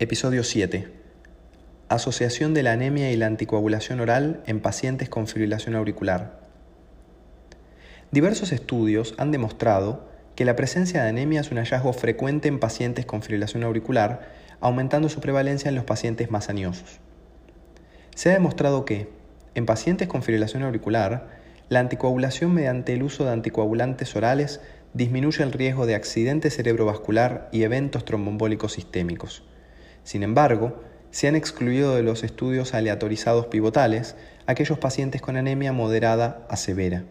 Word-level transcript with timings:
Episodio 0.00 0.44
7. 0.44 0.86
Asociación 1.88 2.54
de 2.54 2.62
la 2.62 2.70
anemia 2.70 3.10
y 3.10 3.16
la 3.16 3.26
anticoagulación 3.26 3.98
oral 3.98 4.44
en 4.46 4.60
pacientes 4.60 5.08
con 5.08 5.26
fibrilación 5.26 5.74
auricular. 5.74 6.38
Diversos 8.12 8.52
estudios 8.52 9.16
han 9.18 9.32
demostrado 9.32 10.08
que 10.36 10.44
la 10.44 10.54
presencia 10.54 11.02
de 11.02 11.08
anemia 11.08 11.40
es 11.40 11.50
un 11.50 11.58
hallazgo 11.58 11.92
frecuente 11.92 12.46
en 12.46 12.60
pacientes 12.60 13.06
con 13.06 13.22
fibrilación 13.22 13.64
auricular, 13.64 14.30
aumentando 14.60 15.08
su 15.08 15.18
prevalencia 15.18 15.68
en 15.68 15.74
los 15.74 15.84
pacientes 15.84 16.30
más 16.30 16.48
añosos. 16.48 17.00
Se 18.14 18.30
ha 18.30 18.34
demostrado 18.34 18.84
que, 18.84 19.08
en 19.56 19.66
pacientes 19.66 20.06
con 20.06 20.22
fibrilación 20.22 20.62
auricular, 20.62 21.26
la 21.70 21.80
anticoagulación 21.80 22.54
mediante 22.54 22.92
el 22.92 23.02
uso 23.02 23.24
de 23.24 23.32
anticoagulantes 23.32 24.14
orales 24.14 24.60
disminuye 24.94 25.42
el 25.42 25.50
riesgo 25.50 25.86
de 25.86 25.96
accidente 25.96 26.50
cerebrovascular 26.50 27.48
y 27.50 27.64
eventos 27.64 28.04
tromboembólicos 28.04 28.74
sistémicos. 28.74 29.42
Sin 30.08 30.22
embargo, 30.22 30.80
se 31.10 31.28
han 31.28 31.36
excluido 31.36 31.94
de 31.94 32.02
los 32.02 32.24
estudios 32.24 32.72
aleatorizados 32.72 33.48
pivotales 33.48 34.16
aquellos 34.46 34.78
pacientes 34.78 35.20
con 35.20 35.36
anemia 35.36 35.70
moderada 35.74 36.46
a 36.48 36.56
severa. 36.56 37.04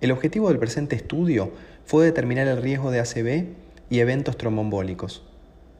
El 0.00 0.12
objetivo 0.12 0.46
del 0.46 0.60
presente 0.60 0.94
estudio 0.94 1.50
fue 1.84 2.04
determinar 2.04 2.46
el 2.46 2.62
riesgo 2.62 2.92
de 2.92 3.00
ACV 3.00 3.46
y 3.90 3.98
eventos 3.98 4.38
tromboembólicos. 4.38 5.24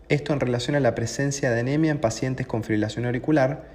Esto 0.09 0.33
en 0.33 0.41
relación 0.41 0.75
a 0.75 0.81
la 0.81 0.97
presencia 0.97 1.53
de 1.53 1.61
anemia 1.61 1.93
en 1.93 2.01
pacientes 2.01 2.49
con 2.49 2.65
fibrilación 2.65 3.07
auricular, 3.07 3.67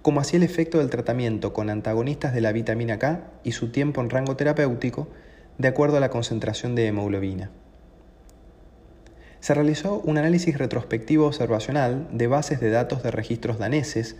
como 0.00 0.20
así 0.20 0.36
el 0.36 0.44
efecto 0.44 0.78
del 0.78 0.88
tratamiento 0.88 1.52
con 1.52 1.68
antagonistas 1.68 2.32
de 2.32 2.40
la 2.40 2.52
vitamina 2.52 2.98
K 2.98 3.20
y 3.44 3.52
su 3.52 3.70
tiempo 3.70 4.00
en 4.00 4.08
rango 4.08 4.34
terapéutico 4.34 5.08
de 5.58 5.68
acuerdo 5.68 5.98
a 5.98 6.00
la 6.00 6.08
concentración 6.08 6.74
de 6.74 6.86
hemoglobina. 6.86 7.50
Se 9.40 9.54
realizó 9.54 10.00
un 10.04 10.18
análisis 10.18 10.58
retrospectivo 10.58 11.26
observacional 11.26 12.08
de 12.12 12.26
bases 12.26 12.60
de 12.60 12.70
datos 12.70 13.02
de 13.02 13.10
registros 13.10 13.58
daneses, 13.58 14.16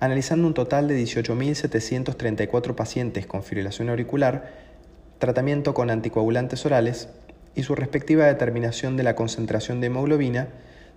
analizando 0.00 0.46
un 0.46 0.54
total 0.54 0.88
de 0.88 1.00
18.734 1.02 2.74
pacientes 2.74 3.26
con 3.26 3.42
fibrilación 3.42 3.88
auricular, 3.88 4.52
tratamiento 5.18 5.72
con 5.72 5.90
anticoagulantes 5.90 6.66
orales 6.66 7.08
y 7.54 7.62
su 7.62 7.74
respectiva 7.74 8.26
determinación 8.26 8.96
de 8.96 9.04
la 9.04 9.14
concentración 9.14 9.80
de 9.80 9.86
hemoglobina 9.86 10.48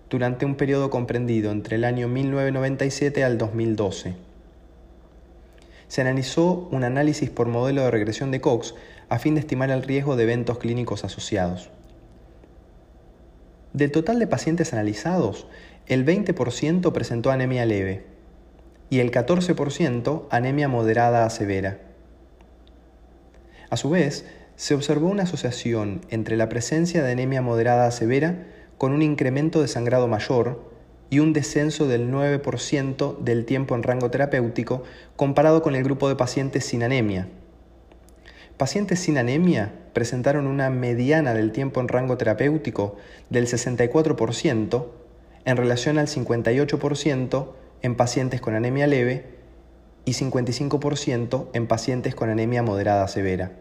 durante 0.09 0.45
un 0.45 0.55
periodo 0.55 0.89
comprendido 0.89 1.51
entre 1.51 1.77
el 1.77 1.85
año 1.85 2.07
1997 2.07 3.23
al 3.23 3.37
2012 3.37 4.29
se 5.89 6.01
analizó 6.01 6.69
un 6.71 6.83
análisis 6.83 7.31
por 7.31 7.47
modelo 7.47 7.81
de 7.81 7.91
regresión 7.91 8.29
de 8.29 8.39
Cox 8.39 8.75
a 9.09 9.17
fin 9.17 9.33
de 9.33 9.41
estimar 9.41 9.71
el 9.71 9.83
riesgo 9.83 10.15
de 10.15 10.23
eventos 10.23 10.59
clínicos 10.59 11.03
asociados. 11.03 11.71
Del 13.80 13.91
total 13.91 14.19
de 14.19 14.27
pacientes 14.27 14.73
analizados, 14.73 15.47
el 15.88 16.05
20% 16.05 16.91
presentó 16.91 17.31
anemia 17.31 17.66
leve 17.66 18.03
y 18.89 18.99
el 18.99 19.09
14% 19.09 20.27
anemia 20.30 20.67
moderada 20.67 21.23
a 21.23 21.30
severa. 21.30 21.80
A 23.69 23.77
su 23.77 23.89
vez, 23.89 24.25
se 24.58 24.75
observó 24.75 25.08
una 25.08 25.23
asociación 25.23 26.02
entre 26.09 26.36
la 26.36 26.49
presencia 26.49 27.02
de 27.02 27.13
anemia 27.13 27.41
moderada 27.41 27.88
a 27.88 27.91
severa 27.91 28.47
con 28.77 28.91
un 28.91 29.02
incremento 29.02 29.61
de 29.61 29.69
sangrado 29.69 30.09
mayor 30.09 30.61
y 31.09 31.19
un 31.19 31.31
descenso 31.31 31.88
del 31.88 32.11
9% 32.11 33.19
del 33.19 33.45
tiempo 33.45 33.75
en 33.75 33.83
rango 33.83 34.11
terapéutico 34.11 34.83
comparado 35.16 35.61
con 35.61 35.73
el 35.75 35.86
grupo 35.86 36.09
de 36.09 36.17
pacientes 36.17 36.66
sin 36.66 36.83
anemia. 36.83 37.30
Pacientes 38.59 38.99
sin 38.99 39.17
anemia 39.17 39.71
presentaron 39.93 40.45
una 40.45 40.69
mediana 40.69 41.33
del 41.33 41.53
tiempo 41.53 41.79
en 41.79 41.88
rango 41.88 42.17
terapéutico 42.17 42.97
del 43.30 43.47
64% 43.47 44.86
en 45.45 45.55
relación 45.55 45.97
al 45.97 46.08
58% 46.08 47.47
en 47.81 47.95
pacientes 47.95 48.42
con 48.42 48.55
anemia 48.55 48.86
leve 48.86 49.23
y 50.03 50.11
55% 50.11 51.47
en 51.53 51.67
pacientes 51.67 52.15
con 52.15 52.30
anemia 52.30 52.61
moderada 52.61 53.08
severa. 53.08 53.53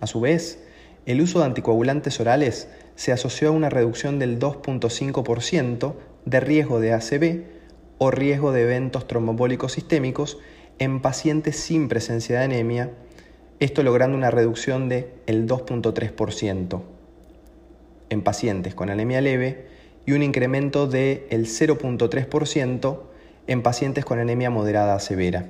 A 0.00 0.06
su 0.06 0.20
vez, 0.20 0.62
el 1.06 1.22
uso 1.22 1.38
de 1.38 1.46
anticoagulantes 1.46 2.20
orales 2.20 2.68
se 2.94 3.10
asoció 3.10 3.48
a 3.48 3.52
una 3.52 3.70
reducción 3.70 4.18
del 4.18 4.38
2.5% 4.38 5.94
de 6.26 6.40
riesgo 6.40 6.78
de 6.78 6.92
ACV 6.92 7.44
o 7.96 8.10
riesgo 8.10 8.52
de 8.52 8.64
eventos 8.64 9.08
trombólicos 9.08 9.72
sistémicos 9.72 10.36
en 10.78 11.00
pacientes 11.00 11.56
sin 11.56 11.88
presencia 11.88 12.38
de 12.38 12.44
anemia, 12.44 12.90
esto 13.60 13.82
logrando 13.82 14.16
una 14.16 14.30
reducción 14.30 14.88
del 14.88 15.06
2.3% 15.26 16.82
en 18.10 18.22
pacientes 18.22 18.74
con 18.74 18.90
anemia 18.90 19.20
leve 19.20 19.66
y 20.06 20.12
un 20.12 20.22
incremento 20.22 20.86
del 20.86 21.28
0.3% 21.30 22.98
en 23.46 23.62
pacientes 23.62 24.04
con 24.04 24.18
anemia 24.18 24.50
moderada 24.50 24.94
a 24.94 25.00
severa. 25.00 25.46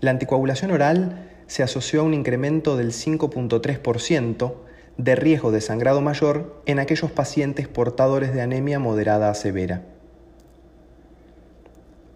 La 0.00 0.10
anticoagulación 0.10 0.70
oral 0.70 1.30
se 1.46 1.62
asoció 1.62 2.00
a 2.00 2.04
un 2.04 2.14
incremento 2.14 2.76
del 2.76 2.92
5.3% 2.92 4.54
de 4.96 5.16
riesgo 5.16 5.50
de 5.50 5.60
sangrado 5.60 6.00
mayor 6.00 6.62
en 6.66 6.78
aquellos 6.78 7.10
pacientes 7.10 7.68
portadores 7.68 8.32
de 8.32 8.42
anemia 8.42 8.78
moderada 8.78 9.30
a 9.30 9.34
severa. 9.34 9.82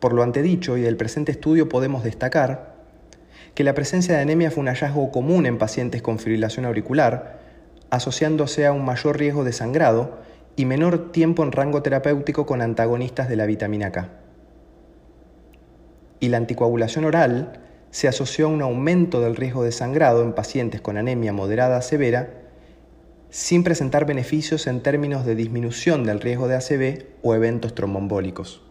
Por 0.00 0.12
lo 0.12 0.22
antedicho 0.22 0.76
y 0.76 0.82
del 0.82 0.96
presente 0.96 1.32
estudio 1.32 1.68
podemos 1.68 2.04
destacar 2.04 2.77
que 3.54 3.64
la 3.64 3.74
presencia 3.74 4.14
de 4.14 4.22
anemia 4.22 4.50
fue 4.50 4.60
un 4.60 4.68
hallazgo 4.68 5.10
común 5.10 5.46
en 5.46 5.58
pacientes 5.58 6.02
con 6.02 6.18
fibrilación 6.18 6.64
auricular, 6.64 7.38
asociándose 7.90 8.66
a 8.66 8.72
un 8.72 8.84
mayor 8.84 9.18
riesgo 9.18 9.44
de 9.44 9.52
sangrado 9.52 10.18
y 10.56 10.64
menor 10.64 11.12
tiempo 11.12 11.42
en 11.42 11.52
rango 11.52 11.82
terapéutico 11.82 12.46
con 12.46 12.60
antagonistas 12.60 13.28
de 13.28 13.36
la 13.36 13.46
vitamina 13.46 13.92
K. 13.92 14.08
Y 16.20 16.28
la 16.28 16.36
anticoagulación 16.36 17.04
oral 17.04 17.60
se 17.90 18.08
asoció 18.08 18.46
a 18.46 18.50
un 18.50 18.62
aumento 18.62 19.20
del 19.20 19.36
riesgo 19.36 19.64
de 19.64 19.72
sangrado 19.72 20.22
en 20.22 20.32
pacientes 20.32 20.80
con 20.80 20.96
anemia 20.96 21.32
moderada 21.32 21.78
a 21.78 21.82
severa 21.82 22.30
sin 23.30 23.62
presentar 23.62 24.06
beneficios 24.06 24.66
en 24.66 24.82
términos 24.82 25.26
de 25.26 25.34
disminución 25.34 26.04
del 26.04 26.20
riesgo 26.20 26.48
de 26.48 26.56
ACV 26.56 27.04
o 27.22 27.34
eventos 27.34 27.74
tromboembólicos. 27.74 28.67